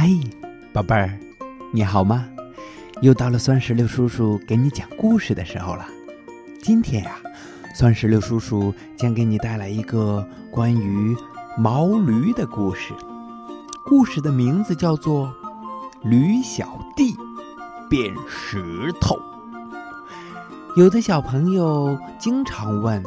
[0.00, 0.08] 嗨，
[0.72, 1.18] 宝贝儿，
[1.72, 2.24] 你好吗？
[3.02, 5.84] 又到了酸石榴叔叔给你讲故事的时候了。
[6.62, 7.16] 今天呀，
[7.74, 11.16] 酸石榴叔叔将给你带来一个关于
[11.58, 12.94] 毛驴的故事。
[13.84, 15.34] 故事的名字叫做
[16.08, 17.16] 《驴小弟
[17.90, 19.16] 变石头》。
[20.76, 23.02] 有的小朋友经常问：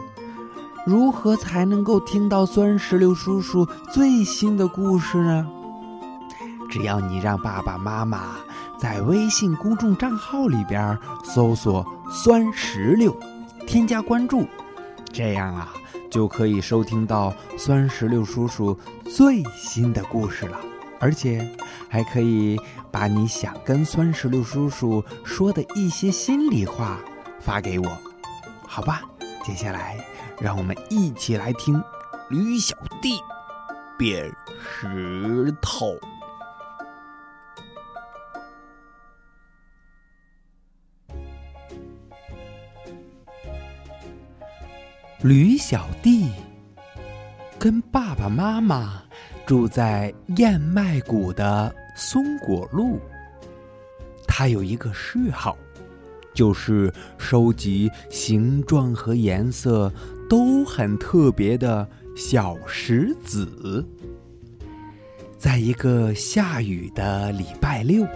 [0.85, 5.47] 如何才能够听到酸石榴叔叔最新的故事呢？
[6.71, 8.37] 只要你让爸爸妈妈
[8.79, 13.15] 在微信公众账号里边搜索“酸石榴”，
[13.67, 14.47] 添加关注，
[15.11, 15.73] 这样啊
[16.09, 20.57] 就可以收听到酸石榴叔叔最新的故事了。
[20.99, 21.45] 而且
[21.89, 22.57] 还可以
[22.91, 26.99] 把你想跟酸石榴叔叔说的一些心里话
[27.39, 27.97] 发给我，
[28.65, 29.01] 好吧？
[29.43, 29.97] 接下来
[30.39, 31.75] 让我们一起来听
[32.29, 33.19] 《驴小弟
[33.97, 34.31] 变
[34.79, 35.87] 石头》。
[45.23, 46.31] 驴小弟
[47.59, 49.03] 跟爸爸妈妈
[49.45, 52.99] 住在燕麦谷的松果路。
[54.27, 55.55] 他有一个嗜好，
[56.33, 59.93] 就是收集形状和颜色
[60.27, 63.85] 都很特别的小石子。
[65.37, 68.07] 在一个下雨的礼拜六，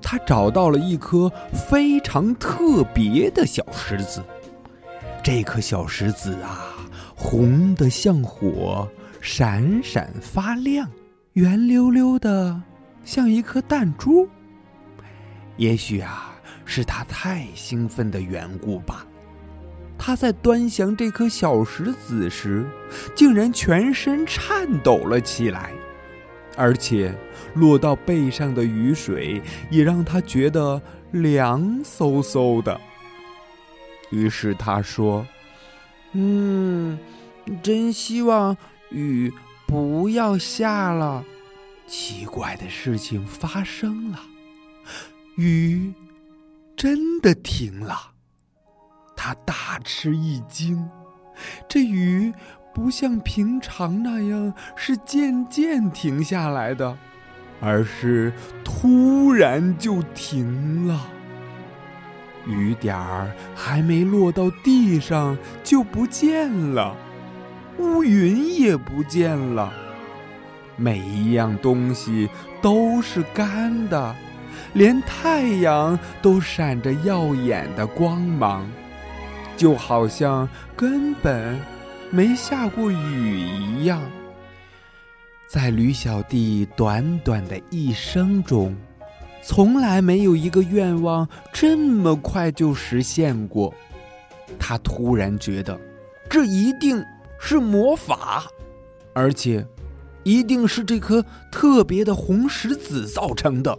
[0.00, 1.28] 他找到了一颗
[1.68, 4.22] 非常特别的小石子。
[5.22, 6.74] 这颗小石子啊，
[7.14, 8.88] 红的像火，
[9.20, 10.90] 闪闪发亮，
[11.34, 12.60] 圆溜溜的，
[13.04, 14.28] 像一颗弹珠。
[15.58, 16.32] 也许啊，
[16.64, 19.06] 是他太兴奋的缘故吧。
[19.96, 22.66] 他在端详这颗小石子时，
[23.14, 25.70] 竟然全身颤抖了起来，
[26.56, 27.14] 而且
[27.54, 32.80] 落到背上的雨水也让他觉得凉飕飕的。
[34.12, 35.26] 于是他说
[36.12, 36.96] ：“嗯，
[37.62, 38.56] 真希望
[38.90, 39.32] 雨
[39.66, 41.24] 不要下了。”
[41.88, 44.20] 奇怪的事情发生了，
[45.36, 45.92] 雨
[46.76, 48.12] 真的停了。
[49.16, 50.88] 他大吃一惊，
[51.68, 52.32] 这雨
[52.72, 56.96] 不像平常那样是渐渐停下来的，
[57.60, 58.32] 而是
[58.64, 61.10] 突然就停了。
[62.46, 66.96] 雨点儿还没落到地上就不见了，
[67.78, 69.72] 乌云也不见了，
[70.76, 72.28] 每一样东西
[72.60, 74.14] 都是干的，
[74.74, 78.66] 连太阳都闪着耀眼的光芒，
[79.56, 81.58] 就好像根本
[82.10, 84.02] 没下过雨一样。
[85.46, 88.76] 在驴小弟短短的一生中。
[89.44, 93.74] 从来没有一个愿望这么快就实现过。
[94.58, 95.78] 他突然觉得，
[96.30, 97.04] 这一定
[97.40, 98.44] 是魔法，
[99.12, 99.66] 而且，
[100.22, 103.76] 一定是这颗特别的红石子造成的。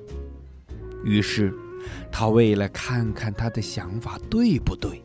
[1.04, 1.54] 于是，
[2.12, 5.02] 他为了看看他的想法对不对，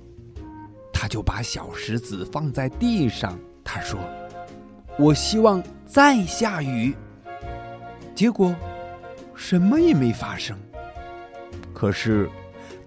[0.93, 3.39] 他就把小石子放在地上。
[3.63, 4.01] 他说
[4.99, 6.95] ：“我希望再下雨。”
[8.17, 8.55] 结果。
[9.39, 10.59] 什么也没发生。
[11.73, 12.29] 可是，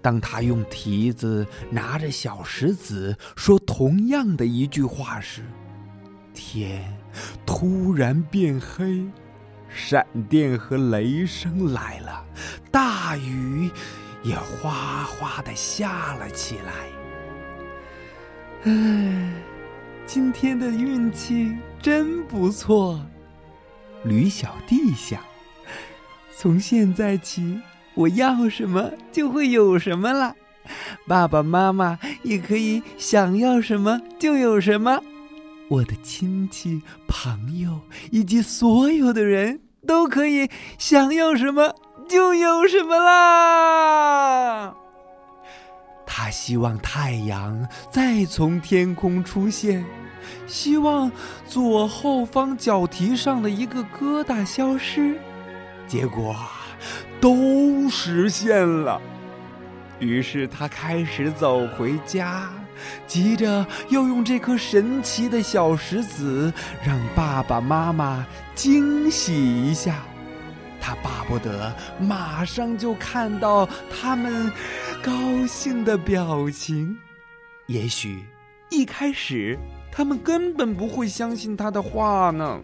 [0.01, 5.41] 当他用蹄子拿着小石子说同样的一句话时，
[6.33, 6.83] 天
[7.45, 9.05] 突然变黑，
[9.69, 12.25] 闪电和雷声来了，
[12.69, 13.71] 大雨
[14.21, 16.73] 也哗哗的下了起来。
[18.63, 19.33] 唉，
[20.05, 22.99] 今天的运气真不错，
[24.03, 25.30] 驴小弟想。
[26.37, 27.59] 从现在起，
[27.93, 30.35] 我要什么就会有什么了。
[31.07, 35.01] 爸爸妈妈也可以想要什么就有什么。
[35.69, 37.79] 我的亲戚、朋友
[38.11, 41.73] 以及所有的人都可以想要什么
[42.07, 44.73] 就有什么啦。
[46.05, 49.83] 他希望太阳再从天空出现，
[50.45, 51.11] 希望
[51.47, 55.17] 左后方脚蹄上的一个疙瘩消失。
[55.91, 56.33] 结果
[57.19, 59.01] 都实现了，
[59.99, 62.49] 于是他开始走回家，
[63.05, 69.33] 急着要用这颗神奇的小石子让爸爸妈妈惊喜
[69.69, 70.01] 一下。
[70.79, 74.49] 他巴不得马上就看到他们
[75.03, 75.11] 高
[75.45, 76.97] 兴的表情。
[77.67, 78.23] 也许
[78.69, 79.59] 一开始
[79.91, 82.61] 他们根本不会相信他的话呢。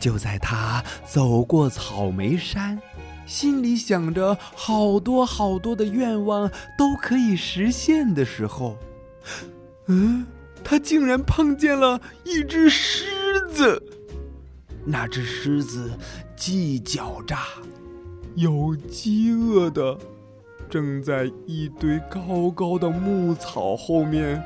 [0.00, 2.80] 就在他走过草莓山，
[3.26, 8.76] 心里想着好多好多的愿望都可以实现的时候，
[9.86, 10.26] 嗯，
[10.62, 13.06] 他竟然碰见了一只狮
[13.52, 13.82] 子。
[14.84, 15.90] 那只狮子
[16.34, 17.40] 既狡诈
[18.36, 19.98] 又饥饿的，
[20.70, 24.42] 正在一堆高高的牧草后面，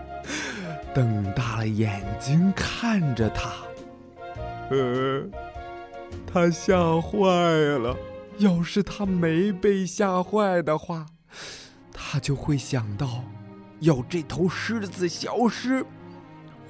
[0.93, 3.53] 瞪大了眼睛看着他。
[4.71, 5.23] 呃，
[6.33, 7.97] 他吓坏了。
[8.39, 11.07] 要是他没被吓坏的话，
[11.93, 13.23] 他就会想到，
[13.81, 15.85] 要这头狮子消失，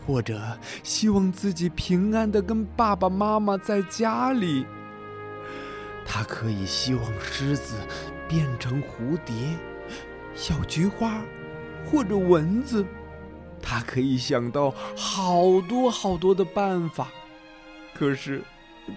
[0.04, 4.66] 或者希望自己平安的跟爸爸妈妈在家里。
[6.04, 7.76] 他可以希望狮子
[8.28, 9.56] 变成蝴蝶、
[10.34, 11.22] 小菊花，
[11.86, 12.84] 或者蚊子。
[13.62, 17.08] 他可以想到好多好多的办法。
[17.94, 18.42] 可是，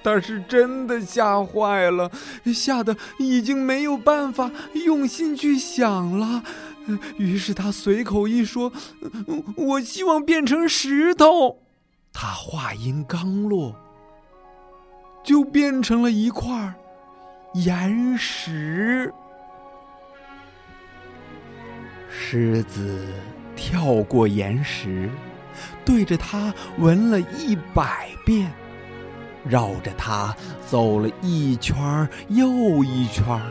[0.04, 2.12] 他是真的吓坏了，
[2.54, 4.52] 吓得已经没有办法
[4.86, 6.44] 用心去想了。
[7.18, 8.72] 于是他随口一说
[9.58, 11.60] ：“我希望变成石头。”
[12.14, 13.76] 他话音刚落，
[15.24, 16.74] 就变成了一块
[17.54, 19.12] 岩石。
[22.10, 23.06] 狮子
[23.56, 25.10] 跳过岩石，
[25.84, 28.52] 对着它闻了一百遍。
[29.48, 30.36] 绕着它
[30.68, 33.42] 走了一圈又一圈，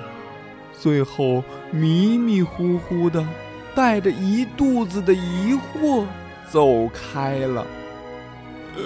[0.73, 3.25] 最后迷迷糊糊的，
[3.75, 6.05] 带着一肚子的疑惑
[6.50, 7.67] 走开了。
[8.76, 8.82] 呃，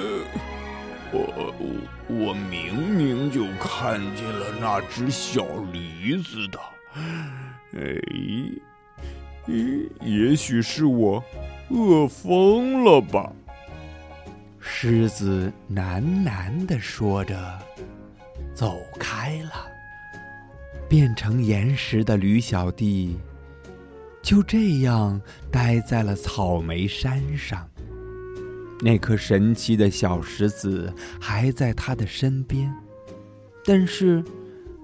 [1.11, 1.55] 我我
[2.09, 6.59] 我明明就看见了那只小驴子的，
[7.75, 7.97] 哎，
[10.05, 11.25] 也许是我
[11.71, 13.33] 饿疯了吧。
[14.71, 17.59] 狮子喃喃地说着，
[18.55, 19.67] 走开了。
[20.89, 23.19] 变成岩石的驴小弟
[24.23, 25.21] 就这样
[25.51, 27.69] 待在了草莓山上。
[28.81, 32.73] 那颗神奇的小石子还在他的身边，
[33.65, 34.23] 但是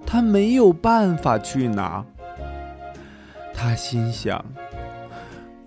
[0.05, 2.03] 他没有办法去拿。
[3.53, 4.43] 他心想：“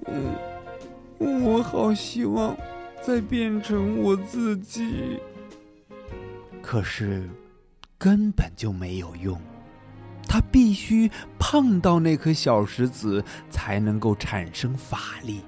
[0.06, 0.34] 嗯，
[1.44, 2.54] 我好希望。”
[3.00, 5.18] 再变成我自己，
[6.62, 7.28] 可是
[7.96, 9.40] 根本就没有用。
[10.28, 15.40] 他必须碰到那颗小石子才能够产生法力，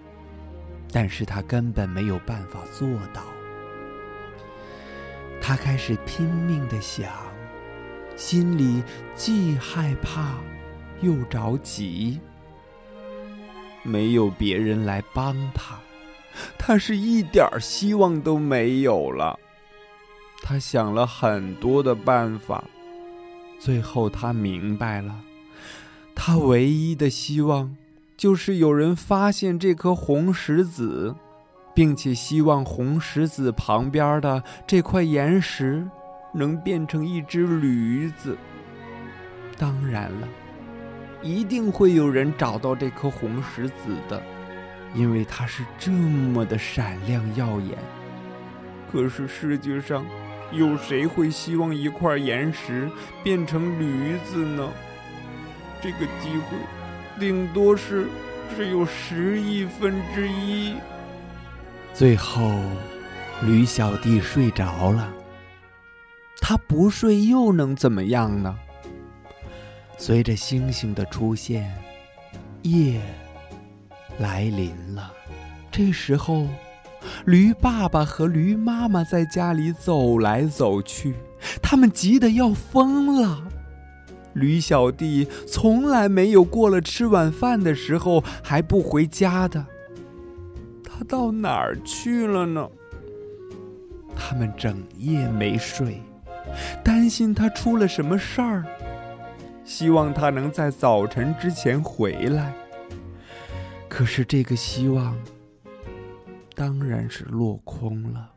[0.91, 3.23] 但是他根本没有办法做到。
[5.39, 7.11] 他开始拼命的想，
[8.17, 8.83] 心里
[9.15, 10.39] 既害怕
[11.03, 12.19] 又着急，
[13.83, 15.79] 没有别人来帮他。
[16.59, 19.39] 他是一点希望都没有了。
[20.43, 22.65] 他想了很多的办法，
[23.59, 25.15] 最后他明白了，
[26.15, 27.77] 他唯一的希望
[28.17, 31.15] 就是有人发现这颗红石子，
[31.75, 35.87] 并且希望红石子旁边的这块岩石
[36.33, 38.37] 能变成一只驴子。
[39.59, 40.29] 当然了，
[41.23, 44.23] 一定会有人找到这颗红石子的。
[44.95, 47.79] 因为它是这么的闪亮耀眼，
[48.91, 50.05] 可是世界上
[50.53, 52.91] 有谁会希望一块岩石
[53.23, 54.69] 变成驴子呢？
[55.81, 56.57] 这个机会
[57.19, 58.07] 顶多是
[58.57, 60.75] 只有十亿分之一。
[61.95, 62.61] 最后，
[63.43, 65.13] 驴小弟睡着了。
[66.41, 68.59] 他不睡又能怎么样呢？
[69.97, 71.73] 随着星星的出现，
[72.63, 73.01] 夜。
[74.21, 75.11] 来临了，
[75.73, 76.47] 这时候，
[77.25, 81.15] 驴爸爸和驴妈妈在家里走来走去，
[81.63, 83.43] 他们急得要疯了。
[84.35, 89.65] 驴小弟从来没有过了吃晚饭的时候还不回家的，
[90.85, 92.69] 他到哪儿去了呢？
[94.15, 96.03] 他们整夜没睡，
[96.85, 98.65] 担心他出了什么事儿，
[99.65, 102.53] 希望他能在早晨之前回来。
[104.01, 105.15] 可是这个希望
[106.55, 108.31] 当然是落空了。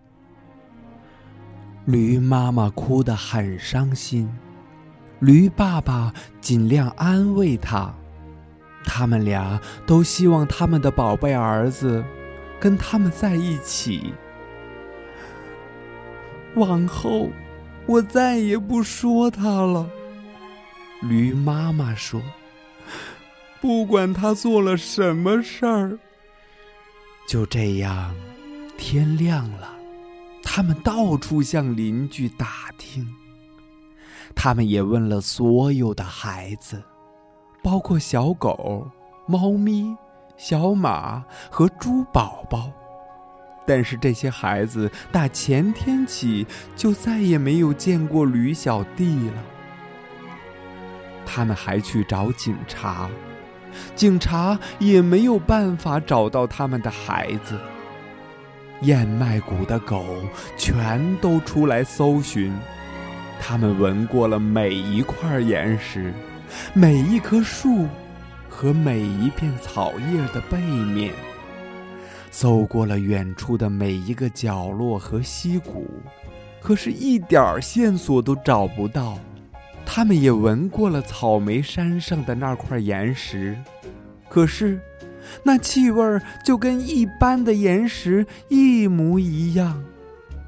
[1.86, 4.29] 驴妈妈哭得很伤心，
[5.22, 7.93] 驴爸爸尽量安慰她，
[8.84, 12.03] 他们俩都希望他们的宝贝儿子
[12.60, 14.13] 跟他们在一起。
[16.55, 17.29] 往后，
[17.86, 19.89] 我再也不说他了。
[21.03, 22.22] 驴妈妈说。
[23.63, 25.98] 不管他做了什么事儿，
[27.25, 28.13] 就这样，
[28.77, 29.74] 天亮了，
[30.43, 33.08] 他们到处向邻居打听，
[34.36, 36.84] 他们也问了所有的孩子，
[37.63, 38.86] 包括小狗、
[39.25, 39.96] 猫咪、
[40.36, 42.70] 小马和猪宝宝。
[43.65, 49.41] 但是这些孩子打前天起就再也没有见过驴小弟了。
[51.25, 53.10] 他们还去找警察，
[53.95, 57.59] 警察也没有办法找到他们的孩子。
[58.81, 60.03] 燕麦谷的狗
[60.57, 62.53] 全都出来搜寻，
[63.39, 66.13] 他们闻过了每一块岩石，
[66.73, 67.87] 每一棵树，
[68.49, 71.13] 和每一片草叶的背面，
[72.29, 75.87] 搜过了远处的每一个角落和溪谷，
[76.61, 79.17] 可是一点线索都找不到。
[79.85, 83.57] 他们也闻过了草莓山上的那块岩石，
[84.29, 84.79] 可是。
[85.41, 86.03] 那气味
[86.45, 89.81] 就跟一般的岩石一模一样，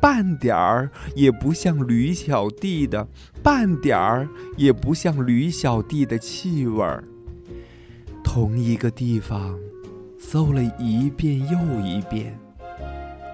[0.01, 3.07] 半点儿也不像驴小弟的，
[3.41, 4.27] 半点儿
[4.57, 6.85] 也不像驴小弟的气味。
[8.21, 9.57] 同一个地方，
[10.19, 12.37] 搜了一遍又一遍，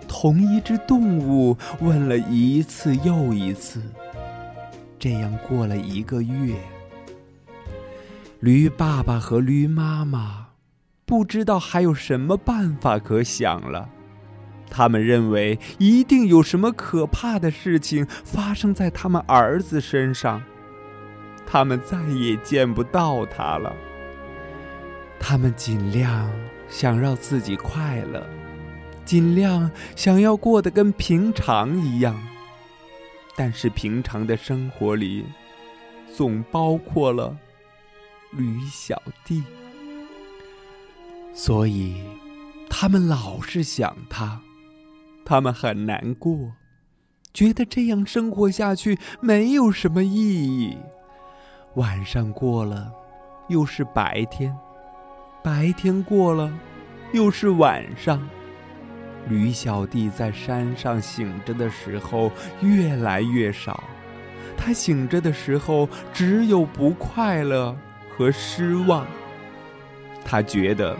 [0.08, 3.82] 同一只动物问了一次又一次，
[5.02, 6.54] 这样过了一个月，
[8.40, 10.50] 驴爸爸和驴妈妈。
[11.08, 13.90] 不知道还有什么办法可想了，
[14.70, 20.44] 他们认为一定有什么可怕的事情发生在他们儿子身上，
[21.48, 23.76] 他们再也见不到他了。
[25.20, 26.32] 他们尽量
[26.70, 28.24] 想让自己快乐，
[29.04, 32.16] 尽量想要过得跟平常一样，
[33.36, 35.26] 但是平常的生活里，
[36.16, 37.36] 总包括了
[38.32, 39.44] 驴小弟。
[41.34, 42.04] 所以，
[42.70, 44.42] 他们老是想他，
[45.24, 46.52] 他们很难过，
[47.34, 50.78] 觉得这样生活下去没有什么意义。
[51.76, 52.92] 晚上过了，
[53.48, 54.54] 又是白天；
[55.42, 56.54] 白天过了，
[57.14, 58.22] 又是晚上。
[59.28, 63.84] 驴小弟在山上醒着的时候越来越少，
[64.58, 67.76] 他醒着的时候只有不快乐
[68.10, 69.06] 和失望。
[70.26, 70.98] 他觉得。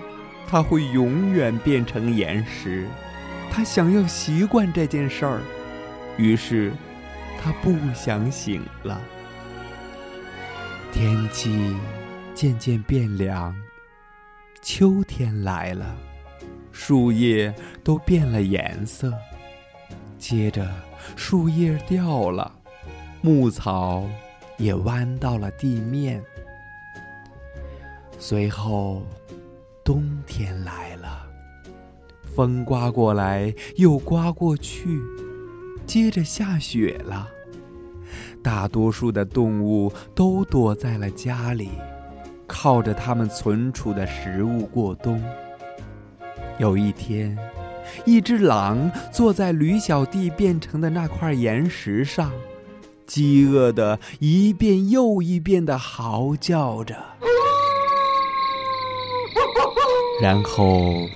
[0.48, 2.86] 他会永远变成岩石，
[3.50, 5.40] 他想要习惯这件事儿，
[6.18, 6.74] 于是
[7.42, 9.00] 他不想醒了。
[10.92, 11.74] 天气
[12.34, 13.56] 渐渐变凉，
[14.62, 15.96] 秋天来了，
[16.72, 19.14] 树叶都变了颜色，
[20.18, 20.70] 接着
[21.16, 22.52] 树叶掉了，
[23.22, 24.06] 牧草
[24.58, 26.24] 也弯到了地面，
[28.18, 29.04] 随后。
[29.84, 31.28] 冬天来了，
[32.36, 35.00] 风刮过来又刮过去，
[35.88, 37.28] 接着下雪了。
[38.44, 41.72] 大多数的动物都躲在了家里，
[42.46, 45.22] 靠着它们存储的食物过冬。
[46.62, 47.36] 有一天，
[48.06, 52.32] 一只狼坐在驴小弟变成的那块岩石上，
[53.08, 56.96] 饥饿的一遍又一遍的嚎叫着。
[60.22, 61.08] 然后，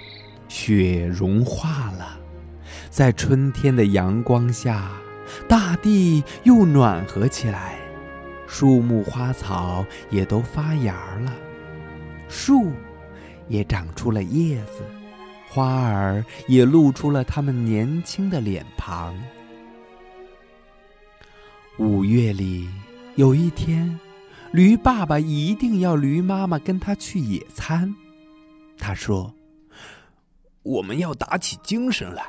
[0.48, 2.18] 雪融化了，
[2.90, 4.94] 在春天的阳光下，
[5.48, 7.76] 大地又暖和起来，
[8.48, 11.32] 树木花草也都发芽了，
[12.28, 12.72] 树
[13.48, 14.82] 也长出了叶子，
[15.56, 19.18] 花儿也露出了它们年轻的脸庞。
[21.78, 22.68] 五月里
[23.16, 23.98] 有一天，
[24.52, 27.96] 驴爸爸一定要驴妈妈跟他去野餐。
[28.78, 29.34] 他说
[30.62, 32.26] ：“我们要打起精神来，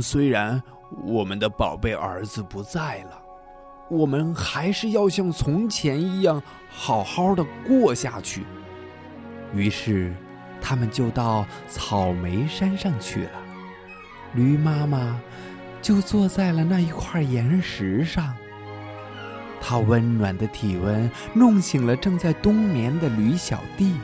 [0.00, 0.62] 虽然
[1.04, 3.22] 我们的宝贝儿子不在了，
[3.90, 8.46] 我们还是要像从前一样好好的过下去。”
[9.52, 10.14] 于是，
[10.60, 13.30] 他们就到草莓山上去了。
[14.34, 15.20] 驴妈妈
[15.80, 18.34] 就坐在了那一块岩石上，
[19.60, 23.94] 它温暖的体温弄醒了正在冬眠的驴小弟。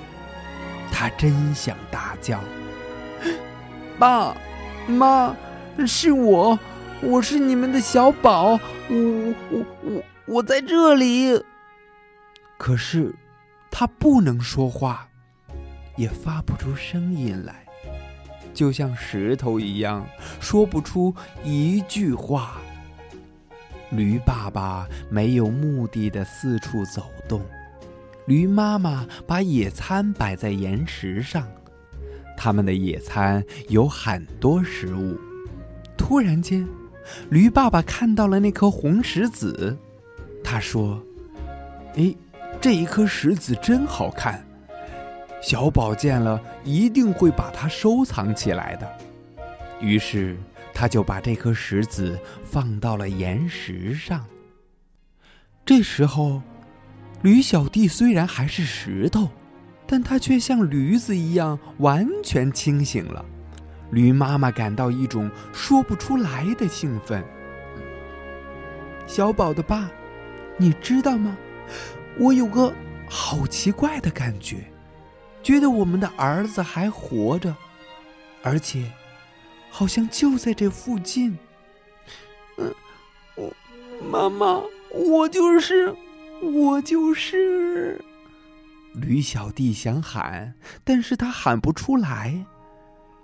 [0.90, 2.40] 他真想大叫
[3.98, 4.36] ：“爸
[4.86, 5.34] 妈，
[5.86, 6.58] 是我，
[7.02, 11.42] 我是你们的小宝，我我我我在这里。”
[12.56, 13.12] 可是
[13.70, 15.08] 他不能说话，
[15.96, 17.64] 也发不出声音来，
[18.52, 20.06] 就像石头一样，
[20.40, 22.56] 说不出一句话。
[23.90, 27.40] 驴爸爸没有目的的四处走动。
[28.26, 31.46] 驴妈妈把野餐摆在岩石上，
[32.36, 35.16] 他们的野餐有很多食物。
[35.96, 36.66] 突然间，
[37.28, 39.76] 驴爸爸看到了那颗红石子，
[40.42, 41.00] 他说
[41.96, 42.12] ：“哎，
[42.60, 44.44] 这一颗石子真好看，
[45.44, 48.90] 小宝见了一定会把它收藏起来的。”
[49.78, 50.38] 于是，
[50.72, 54.24] 他就把这颗石子放到了岩石上。
[55.66, 56.40] 这时候，
[57.20, 59.28] 驴小弟虽然还是石头，
[59.86, 63.22] 但他却像驴子一样完全清醒了。
[63.90, 67.22] 驴妈妈感到一种说不出来的兴奋。
[69.06, 69.90] 小宝的爸，
[70.56, 71.36] 你知道吗？
[72.18, 72.72] 我有个
[73.06, 74.56] 好奇怪的感觉，
[75.44, 77.54] 觉得我们的儿子还活着，
[78.42, 78.90] 而且
[79.70, 81.38] 好像就在这附近。
[82.56, 82.74] 嗯，
[83.36, 83.52] 我
[84.10, 85.94] 妈妈，我就是，
[86.40, 88.02] 我就是。
[88.94, 92.46] 驴小弟想喊，但是他喊不出来。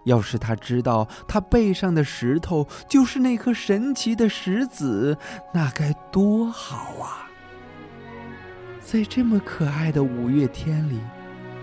[0.05, 5.17] 要是他知道他背上的石头就是那颗神奇的石子，
[5.55, 7.29] 那该多好啊！
[8.81, 10.99] 在这么可爱的五月天里，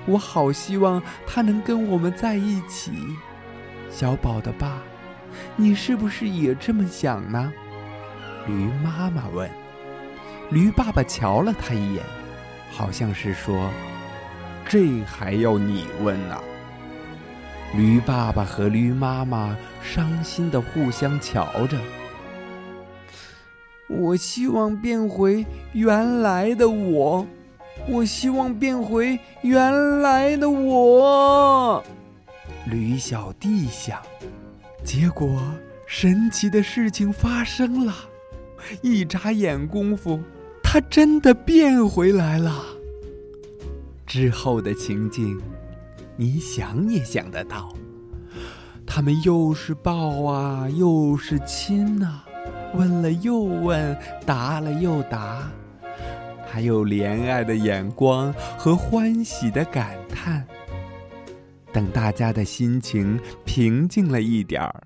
[0.08, 2.92] 我好希望他能跟我们在一起。
[3.92, 4.82] 小宝的爸，
[5.56, 7.52] 你是不是也这么想呢？
[8.48, 9.50] 驴妈妈问。
[10.50, 12.04] 驴爸爸瞧了他一眼，
[12.72, 13.70] 好像是说
[14.66, 16.38] ：“这还要你问呢？”
[17.76, 21.78] 驴爸爸和驴妈妈伤心的互相瞧着。
[23.90, 27.28] 我希望变回原来的我，
[27.88, 31.84] 我希望变回原来的我。
[32.65, 34.01] 驴小弟想，
[34.84, 35.41] 结果
[35.86, 37.93] 神奇的事情发生了，
[38.81, 40.19] 一眨眼功夫，
[40.63, 42.63] 他真的变回来了。
[44.05, 45.39] 之后的情景。
[46.19, 47.72] 你想也想得到，
[48.88, 52.22] 他们又是抱啊，又是亲呐，
[52.74, 55.48] 问了又问，答了又答，
[56.50, 60.46] 还有怜爱的眼光和欢喜的感叹。
[61.72, 64.83] 等大家的心情平静了一点儿，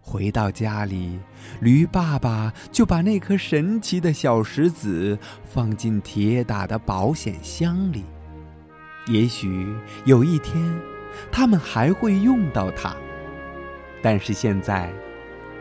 [0.00, 1.18] 回到家里，
[1.60, 8.04] 驴爸爸就把那颗神奇的小石子放进铁打的保险箱里。
[9.08, 10.62] 也许有一天，
[11.32, 12.94] 他们还会用到它。
[14.02, 14.92] 但是现在，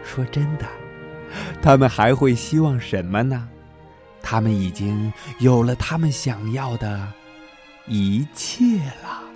[0.04, 0.66] 说真的，
[1.62, 3.50] 他们还会希望什么呢？
[4.22, 7.12] 他们已经有了他们想要的
[7.88, 9.29] 一切了。